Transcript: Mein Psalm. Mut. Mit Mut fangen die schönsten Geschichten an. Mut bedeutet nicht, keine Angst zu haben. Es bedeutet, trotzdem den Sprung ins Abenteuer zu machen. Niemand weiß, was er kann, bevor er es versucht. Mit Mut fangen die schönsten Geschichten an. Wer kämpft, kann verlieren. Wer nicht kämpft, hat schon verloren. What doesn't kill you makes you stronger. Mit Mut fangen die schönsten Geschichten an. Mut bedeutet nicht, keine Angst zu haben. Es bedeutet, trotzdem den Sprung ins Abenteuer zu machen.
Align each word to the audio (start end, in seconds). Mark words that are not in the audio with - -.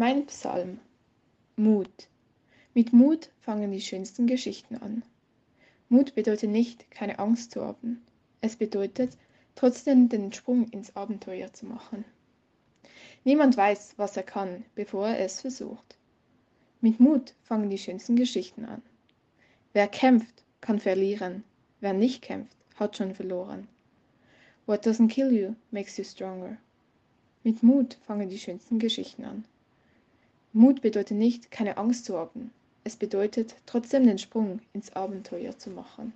Mein 0.00 0.26
Psalm. 0.26 0.78
Mut. 1.56 2.06
Mit 2.72 2.92
Mut 2.92 3.30
fangen 3.40 3.72
die 3.72 3.80
schönsten 3.80 4.28
Geschichten 4.28 4.76
an. 4.76 5.02
Mut 5.88 6.14
bedeutet 6.14 6.50
nicht, 6.50 6.88
keine 6.92 7.18
Angst 7.18 7.50
zu 7.50 7.64
haben. 7.64 8.06
Es 8.40 8.54
bedeutet, 8.54 9.18
trotzdem 9.56 10.08
den 10.08 10.32
Sprung 10.32 10.68
ins 10.68 10.94
Abenteuer 10.94 11.52
zu 11.52 11.66
machen. 11.66 12.04
Niemand 13.24 13.56
weiß, 13.56 13.94
was 13.96 14.16
er 14.16 14.22
kann, 14.22 14.64
bevor 14.76 15.08
er 15.08 15.18
es 15.18 15.40
versucht. 15.40 15.98
Mit 16.80 17.00
Mut 17.00 17.34
fangen 17.42 17.68
die 17.68 17.76
schönsten 17.76 18.14
Geschichten 18.14 18.66
an. 18.66 18.82
Wer 19.72 19.88
kämpft, 19.88 20.44
kann 20.60 20.78
verlieren. 20.78 21.42
Wer 21.80 21.92
nicht 21.92 22.22
kämpft, 22.22 22.56
hat 22.76 22.96
schon 22.96 23.16
verloren. 23.16 23.66
What 24.64 24.86
doesn't 24.86 25.08
kill 25.08 25.32
you 25.32 25.56
makes 25.72 25.96
you 25.96 26.04
stronger. 26.04 26.56
Mit 27.42 27.64
Mut 27.64 27.98
fangen 28.06 28.28
die 28.28 28.38
schönsten 28.38 28.78
Geschichten 28.78 29.24
an. 29.24 29.44
Mut 30.52 30.80
bedeutet 30.80 31.18
nicht, 31.18 31.50
keine 31.50 31.76
Angst 31.76 32.06
zu 32.06 32.16
haben. 32.16 32.52
Es 32.84 32.96
bedeutet, 32.96 33.54
trotzdem 33.66 34.06
den 34.06 34.18
Sprung 34.18 34.60
ins 34.72 34.94
Abenteuer 34.94 35.58
zu 35.58 35.70
machen. 35.70 36.14